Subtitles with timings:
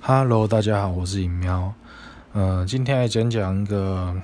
[0.00, 1.74] Hello，大家好，我是尹喵。
[2.32, 4.14] 嗯、今天来讲讲一个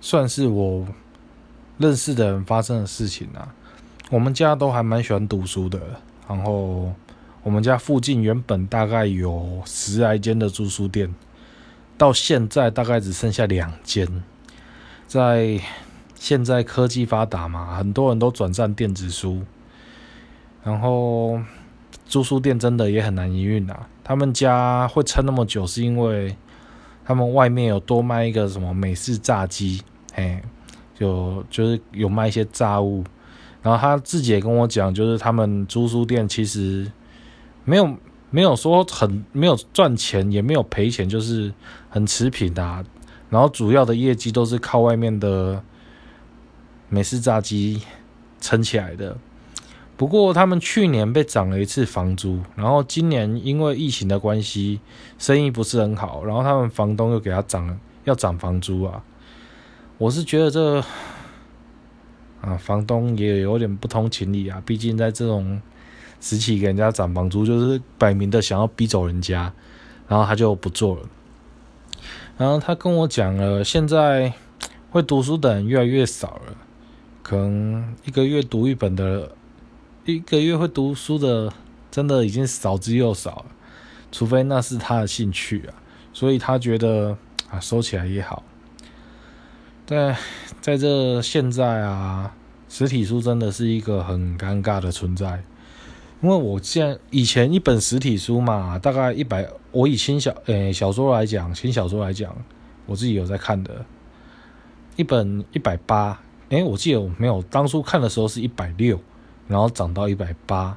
[0.00, 0.86] 算是我
[1.78, 3.54] 认识的人发生的事情啊。
[4.10, 5.80] 我们家都还蛮喜欢读书的，
[6.28, 6.92] 然后
[7.42, 11.14] 我们家附近原本大概有十来间的租书店，
[11.96, 14.22] 到现在大概只剩下两间。
[15.06, 15.60] 在
[16.16, 19.42] 现在科技发达嘛，很多人都转战电子书，
[20.64, 21.40] 然后
[22.06, 23.88] 租书店真的也很难营运啊。
[24.08, 26.36] 他们家会撑那么久，是因为
[27.04, 29.82] 他们外面有多卖一个什么美式炸鸡，
[30.14, 30.40] 嘿，
[30.94, 33.02] 就就是有卖一些炸物。
[33.64, 36.88] 然后他自己也跟我讲，就是他们租书店其实
[37.64, 37.96] 没有
[38.30, 41.52] 没有说很没有赚钱，也没有赔钱，就是
[41.90, 42.84] 很持平的、
[43.28, 45.60] 然后主要的业绩都是靠外面的
[46.88, 47.82] 美式炸鸡
[48.40, 49.16] 撑起来的。
[49.96, 54.78] 不过他们去年被涨了一次房租，然后今年因为疫情的关系，
[55.18, 59.02] 生意不是很好，然后他们房东又给他涨要涨房租啊。
[59.96, 60.84] 我是觉得这
[62.42, 65.58] 啊，房东也有点不通情理啊，毕竟在这种
[66.20, 69.50] 时期给人家涨房租，就是摆明的想要逼走人家，
[70.06, 71.02] 然后他就不做了。
[72.36, 74.34] 然后他跟我讲了，现在
[74.90, 76.54] 会读书的人越来越少了，
[77.22, 79.32] 可能一个月读一本的。
[80.06, 81.52] 一个月会读书的，
[81.90, 83.46] 真的已经少之又少了，
[84.12, 85.74] 除非那是他的兴趣啊，
[86.12, 87.18] 所以他觉得
[87.50, 88.44] 啊收起来也好。
[89.84, 90.16] 在
[90.60, 92.32] 在这现在啊，
[92.68, 95.42] 实体书真的是一个很尴尬的存在，
[96.22, 102.32] 因为我现在以前一本实体书嘛，大概一百，我以轻小诶、小说来讲，轻小说来讲，
[102.86, 103.84] 我自己有在看的，
[104.94, 106.20] 一本一百八，
[106.50, 109.00] 诶，我记得我没有，当初看的时候是一百六。
[109.48, 110.76] 然后涨到一百八，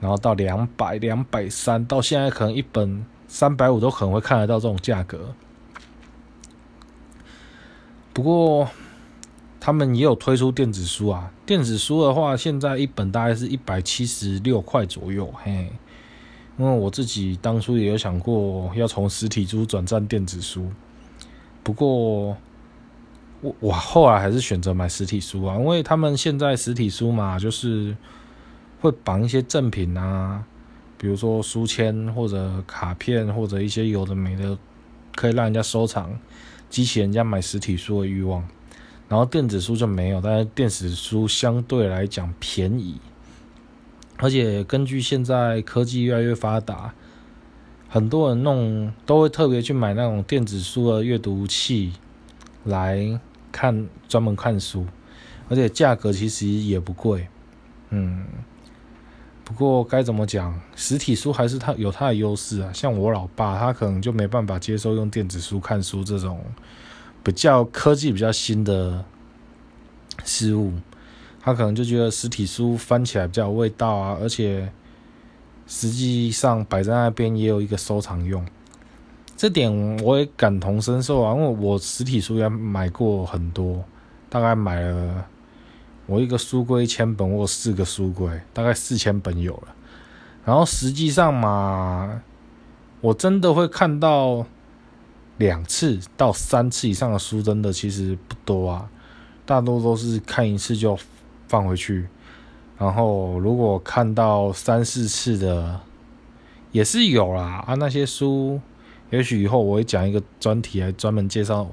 [0.00, 5.34] 然后到两百、两百三，到现在可能一本三百五都可能会看得到这种价格。
[8.12, 8.68] 不过
[9.60, 15.70] 他们也有推出电子书啊，电子书的话，现在一本大概是一百七十六块左右，嘿。
[16.58, 20.70] 因为我自己当初也有想过要从实体书转战电子书，
[21.62, 22.36] 不过。
[23.42, 27.96] 我我后来还是选择买实体书啊，因为他们现在实体书嘛，就是
[28.80, 30.44] 会绑一些赠品啊，
[30.96, 34.56] 比如说书签或者卡片或者一些有的没的，
[35.16, 36.16] 可以让人家收藏，
[36.70, 38.46] 激起人家买实体书的欲望。
[39.08, 43.00] 然后电子书就没有，但是电子书相对来讲便宜，
[44.18, 46.94] 而且根据现在科技越来越发达，
[47.88, 51.94] 很多人弄都会特别去买那种电子书的阅读器
[52.62, 53.18] 来。
[53.52, 54.86] 看专门看书，
[55.48, 57.28] 而且价格其实也不贵，
[57.90, 58.24] 嗯，
[59.44, 62.72] 不过该怎么讲，实体书还是它有它的优势啊。
[62.72, 66.42] 像我老爸，他可能就没办法接受用电子书看书这种
[67.22, 69.04] 比较科技比较新的
[70.24, 70.72] 事物，
[71.40, 74.72] 他可能就觉得实体书翻起来比较有味道啊，而且
[75.66, 78.44] 实际上摆在那边也有一个收藏用。
[79.42, 83.82] 这点我也感同身受啊，因为我实体书也买过很多，
[84.30, 85.26] 大概买了
[86.06, 89.74] 我一个书柜一千本，我四个书柜，大概四千本有了。
[90.44, 92.22] 然后实际上嘛，
[93.00, 94.46] 我真的会看到
[95.38, 98.88] 两次到三次以上的书，真的其实不多啊，
[99.44, 100.96] 大多都是看一次就
[101.48, 102.06] 放回去。
[102.78, 105.80] 然后如果看到三四次的，
[106.70, 108.60] 也是有啦啊，那些书。
[109.12, 111.70] 也许以后我会讲一个专题来专门介绍，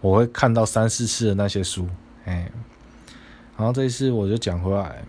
[0.00, 1.86] 我会看到三四次的那些书，
[2.24, 2.50] 哎，
[3.56, 5.04] 然后这一次我就讲回来，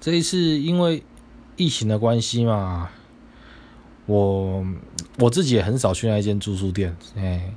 [0.00, 1.02] 这一次因为
[1.56, 2.88] 疫情的关系嘛，
[4.06, 4.66] 我
[5.18, 7.52] 我自己也很少去那间住宿店，哎，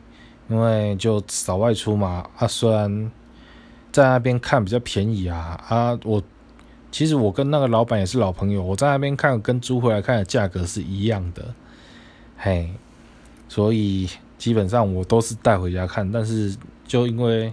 [0.50, 3.10] 因为就少外出嘛，啊，虽然
[3.90, 6.22] 在那边看比较便宜啊，啊，我
[6.92, 11.56] 其实我跟那个老板也是老朋友，我在那边看跟租回来看的价格是一样的。
[12.44, 12.74] 嘿，
[13.52, 14.08] 所以
[14.38, 16.56] 基本上我都是带回家看，但是
[16.86, 17.52] 就因为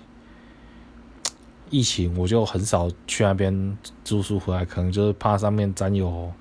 [1.71, 6.33] 疫情，我就很少去那边住宿回来，可能就是怕上面沾有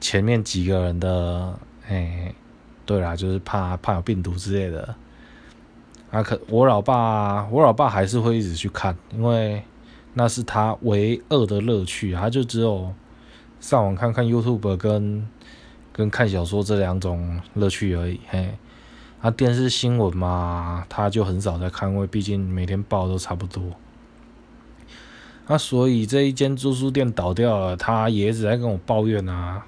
[0.00, 1.56] 前面几个人的，
[1.86, 2.34] 嘿，
[2.84, 4.96] 对啦，就是怕怕有病毒之类的。
[6.10, 9.62] 啊，可我老爸，我老爸还是会一直去看，因为
[10.14, 12.92] 那是他唯二的乐趣，他就只有
[13.60, 15.28] 上网看看 YouTube 跟。
[15.92, 18.54] 跟看小说这两种乐趣而已，嘿，
[19.20, 23.62] 啊，电视新闻嘛，他就很少在看，因为毕竟每天报都差不多。
[25.46, 29.64] 那所以这一间租书店倒掉了，他也一直在跟我抱怨啊，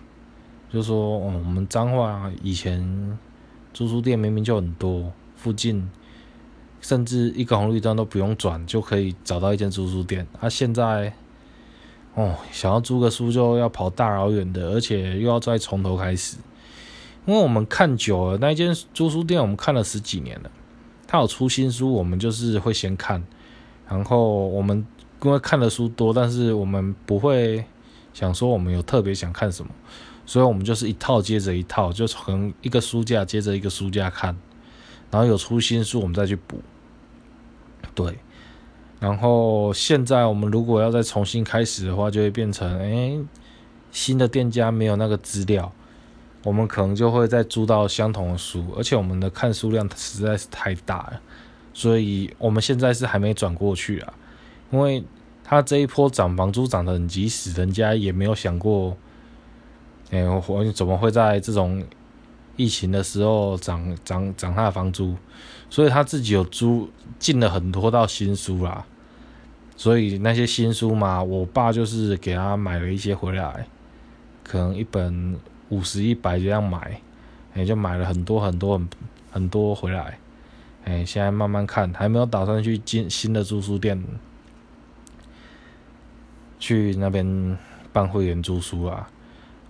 [0.72, 3.18] 就说，哦，我们彰化以前
[3.72, 5.90] 租书店明明就很多，附近
[6.80, 10.26] 甚至一个红绿灯都不用转就可以找到一间租书店。
[10.40, 11.12] 啊，现在，
[12.14, 16.36] 哦，想要租个书就要跑大老远的，而且又要再从头开始。
[17.26, 20.50] 因为我们看久了，那间租书店我们看了十几年了，
[21.06, 23.24] 他有出新书，我们就是会先看，
[23.88, 24.86] 然后我们
[25.22, 27.64] 因为看的书多，但是我们不会
[28.12, 29.70] 想说我们有特别想看什么。
[30.26, 34.36] 所以我们就是一套接着一套，就从一个书架接着一个书架看，
[35.10, 36.60] 然后有出新书我们再去补。
[37.94, 38.18] 对，
[39.04, 43.14] 然后现在我们如果要再重新开始的话，就会变成，哎，
[43.92, 45.70] 新的店家没有那个资料，
[46.42, 51.20] 我们可能就会再租到相同的书，而且我们的看书量实在是太大了，
[51.74, 54.14] 所以我们现在是还没转过去啊，
[54.70, 55.04] 因为
[55.44, 58.96] 他这一波涨房租涨得很急死，人家也没有想过。
[60.12, 61.84] 哎，我怎么会在这种
[62.56, 65.14] 疫情的时候涨涨涨他的房租？
[65.68, 68.86] 所以他自己有租进了很多套新书啦。
[69.76, 73.66] 所以那些新书嘛，我爸就是给他买了一些回来，
[74.42, 75.36] 可能一本
[75.68, 77.00] 五十一百这样买，
[77.54, 78.88] 也就买了很多很多很
[79.32, 80.18] 很多回来。
[80.84, 84.02] 哎，现在慢慢看，还没有打算去进新的租书店，
[86.58, 87.58] 去那边
[87.92, 89.08] 办会员租书啊。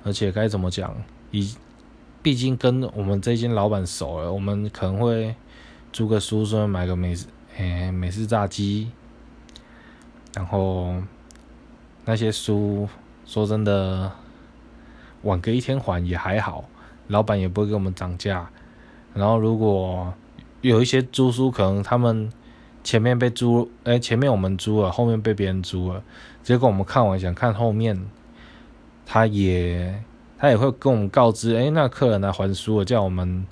[0.02, 0.94] 而且该怎么讲？
[1.30, 1.54] 以
[2.22, 5.34] 毕竟跟我们这间老板熟了，我们可能会
[5.92, 7.16] 租个书，说买个美
[7.56, 8.90] 诶美式炸鸡。
[10.34, 10.94] 然后
[12.04, 12.88] 那些书，
[13.24, 14.10] 说真的，
[15.22, 16.64] 晚个一天还也还好，
[17.08, 18.48] 老板也不会给我们涨价。
[19.14, 20.12] 然后如果
[20.60, 22.32] 有一些租书，可能他们
[22.82, 26.02] 前面被租，哎，前面我们租了，后面被别人租了，
[26.42, 28.06] 结果我们看完想看后面。
[29.06, 30.02] 他也
[30.38, 33.46] 他也会跟我们告知，哎，那客人来还书了，叫我们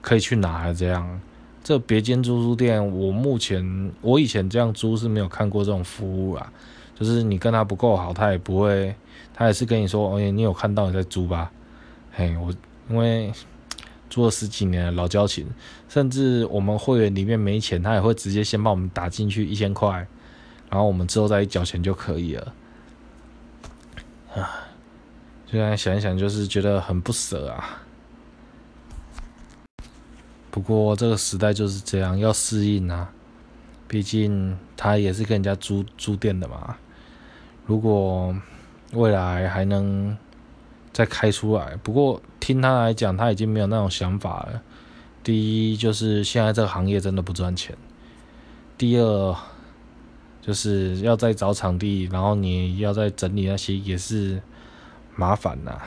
[0.00, 1.20] 可以去拿这样。
[1.64, 6.52] 这别间租书店，我目前我以前这样租是没有看过这种服务啊。
[6.94, 8.94] 就是你跟他不够好，他也不会，
[9.32, 11.50] 他也是跟你说，哎，你有看到你在租吧？
[12.12, 12.54] 嘿，我
[12.88, 13.32] 因为
[14.08, 15.44] 租了十几年老交情，
[15.88, 20.06] 甚至我们会员里面没钱，他也会直接先帮我们打进去一千块，
[20.70, 22.54] 然后我们之后再缴钱就可以了。
[24.34, 24.68] 啊。
[25.50, 27.82] 现在想一想，就是觉得很不舍啊。
[30.54, 33.10] 不过这个时代就是这样，要适应啊。
[33.88, 36.76] 毕竟他也是跟人家租租店的嘛。
[37.66, 38.32] 如果
[38.92, 40.16] 未来还能
[40.92, 44.62] 再开出来，不过听他来讲，他已经没有那种想法了。
[45.24, 47.76] 第一就是现在这个行业真的不赚钱。
[48.78, 49.36] 第二
[50.40, 54.40] 就是要再找场地，然后你要再整理那些也是。
[55.16, 55.78] 麻烦呐，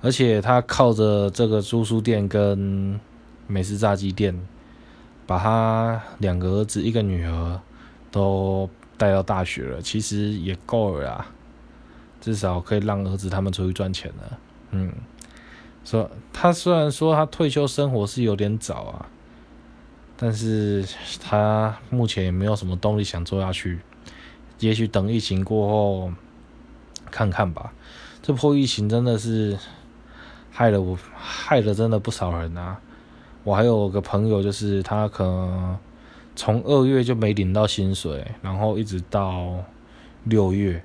[0.00, 3.00] 而且他靠着这个租书店跟
[3.48, 4.38] 美食炸鸡店，
[5.26, 7.60] 把他两个儿子一个女儿
[8.12, 11.26] 都带到大学了，其实也够了啊，
[12.20, 14.38] 至少可以让儿子他们出去赚钱了。
[14.70, 14.92] 嗯，
[15.84, 19.06] 说他虽然说他退休生活是有点早啊，
[20.16, 20.86] 但是
[21.20, 23.80] 他目前也没有什么动力想做下去，
[24.58, 26.12] 也许等疫情过后
[27.10, 27.72] 看看吧。
[28.20, 29.58] 这波疫情真的是
[30.50, 32.78] 害了我，害了真的不少人啊！
[33.44, 35.78] 我还有个朋友，就是他可能
[36.36, 39.56] 从二月就没领到薪水，然后一直到
[40.24, 40.82] 六月，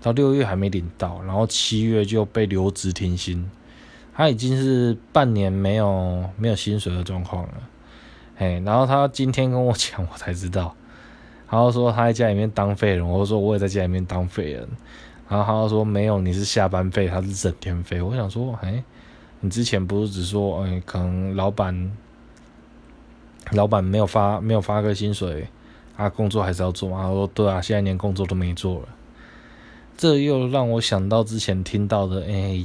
[0.00, 3.50] 到六月还没领到，然后七月就被留职停薪，
[4.14, 7.54] 他已经是半年没有没有薪水的状况了。
[8.38, 10.74] 哎，然后他今天跟我讲，我才知道，
[11.50, 14.68] 然后说他在家里面当废人，我说我也在家里面当废人。
[15.28, 18.00] 然后他就说没有，你是下班费，他是整天费。
[18.00, 18.84] 我想说，哎，
[19.40, 21.96] 你之前不是只说，哎，可能老板，
[23.52, 25.46] 老板没有发没有发个薪水，
[25.96, 27.02] 啊，工作还是要做嘛。
[27.02, 28.88] 他说对啊，现在连工作都没做了。
[29.96, 32.64] 这又让我想到之前听到的，哎，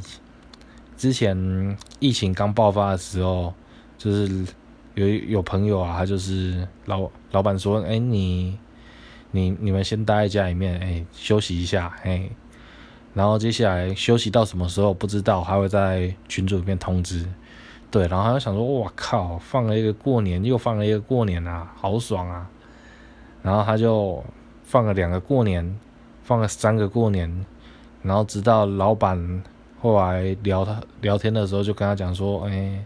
[0.97, 3.53] 之前疫情刚爆发的时候，
[3.97, 4.45] 就是
[4.95, 8.57] 有有朋友啊，他就是老老板说，哎，你
[9.31, 12.29] 你你们先待在家里面，哎，休息一下，哎。
[13.13, 17.27] 然后接下来休息到什么时候不知道，还会在群组里面通知。
[17.89, 22.49] 对，然后他就想说：“哇靠，放了一个过年，又放了一个过年啊，好爽啊！”
[23.43, 24.23] 然后他就
[24.63, 25.77] 放了两个过年，
[26.23, 27.45] 放了三个过年，
[28.01, 29.43] 然后直到老板
[29.81, 32.81] 后来聊他聊天的时候，就跟他讲说：“哎，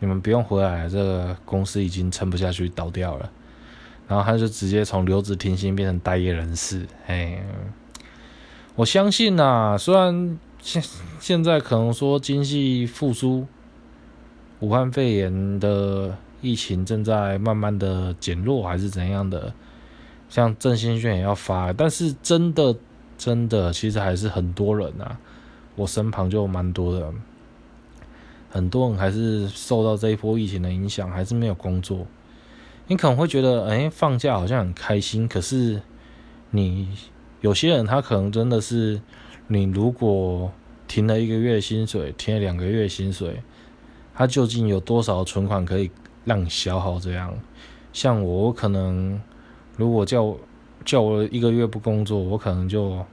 [0.00, 3.30] 你们不用回来，这个公司已经撑不下去，倒掉了。”
[4.06, 7.42] 然后他就直接从留职停薪变成待业人士，哎。
[8.74, 10.82] 我相信呐，虽然现
[11.20, 13.46] 现在可能说经济复苏，
[14.60, 19.52] 武汉肺炎的疫情正在慢慢的减弱，还是怎样的？
[20.30, 22.74] 像振兴券也要发，但是真的
[23.18, 25.18] 真的，其实还是很多人啊，
[25.76, 27.12] 我身旁就蛮多的，
[28.48, 32.06] 很多人还是受到这一波疫情的影响，还是没有工作。
[32.86, 35.82] 你可能会觉得，哎，放假好像很开心，可是
[36.50, 36.88] 你
[37.42, 38.98] 有些人他可能真的是，
[39.48, 40.50] 你如果
[40.88, 43.42] 停了一个月薪水，停了两个月薪水，
[44.14, 45.90] 他究竟有多少存款可以
[46.24, 46.98] 让你消耗？
[46.98, 47.32] 这样，
[47.92, 49.20] 像我，我可能
[49.76, 50.34] 如果叫
[50.84, 53.04] 叫我一个月不工作，我可能就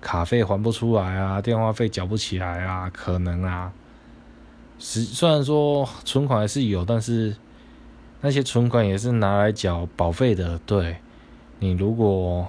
[0.00, 3.72] 卡费还不出来啊，电话费缴不起来啊，可能啊。
[4.78, 7.34] 实虽然说存款还是有，但是。
[8.26, 10.96] 那些存款也是拿来缴保费的，对，
[11.58, 12.48] 你如果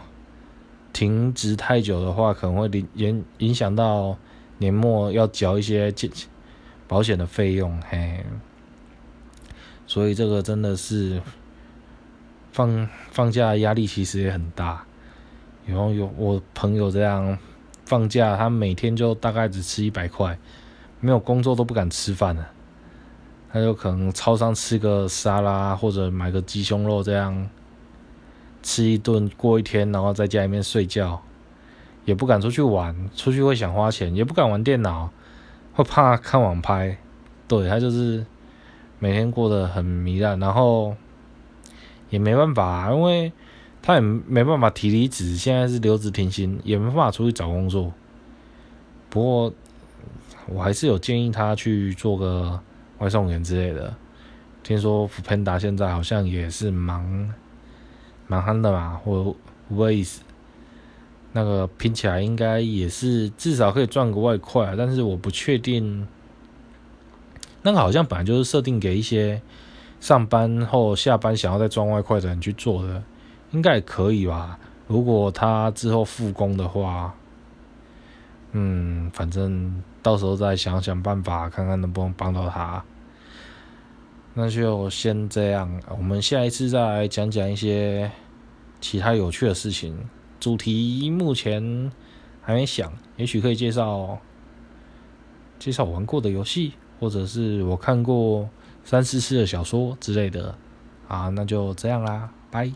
[0.95, 4.17] 停职太久的话，可能会影影影响到
[4.59, 5.93] 年末要缴一些
[6.87, 8.23] 保险的费用，嘿，
[9.85, 11.21] 所以这个真的是
[12.53, 14.85] 放放假压力其实也很大，
[15.65, 17.37] 然后有我朋友这样
[17.83, 20.39] 放假，他每天就大概只吃一百块，
[21.01, 22.51] 没有工作都不敢吃饭了。
[23.51, 27.49] 他就可能超商吃个沙拉，或者买个鸡胸肉这样。
[28.65, 31.21] 吃一顿过一天，然后在家里面睡觉，
[32.05, 35.11] 也不敢出去玩，出去会想花钱，也不敢玩电脑，
[35.73, 36.97] 会怕看网拍。
[37.47, 38.25] 对他就是
[38.97, 40.95] 每天过得很糜烂，然后
[42.09, 43.31] 也没办法，因为
[43.83, 47.93] 他也没办法提离职，现在是留职停薪，也没办法出去找工作。
[49.09, 49.53] 不过
[50.47, 52.59] 我还是有建议他去做个。
[52.99, 53.93] 外送员之类的，
[54.63, 57.29] 听说福喷达现在好像也是忙
[58.27, 59.35] 蛮憨的嘛，或
[59.73, 60.17] Waze
[61.33, 66.07] 那个拼起来应该也是至少可以赚个外快，但是我不确定，
[67.61, 69.41] 那个好像本来就是设定给一些
[69.99, 73.03] 上班后下班想要再赚外快的人去做的，
[73.51, 74.59] 应该也可以吧？
[74.87, 77.13] 如果他之后复工的话，
[78.51, 79.83] 嗯，反正。
[80.05, 82.85] 到时候再想想办法，看看能不能帮到他。
[84.37, 88.11] 那就先这样，我们下一次再来讲讲一些
[88.81, 89.97] 其他有趣的事情。
[90.41, 91.89] 主题目前
[92.41, 94.19] 还没想，也许可以介绍
[95.57, 98.49] 介绍玩过的游戏，或者是我看过
[98.83, 100.53] 三四次的小说之类的。
[101.07, 102.69] 啊，那就这样啦，拜。